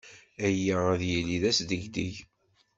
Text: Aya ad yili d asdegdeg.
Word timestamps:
Aya 0.47 0.77
ad 0.93 1.01
yili 1.09 1.37
d 1.41 1.43
asdegdeg. 1.49 2.13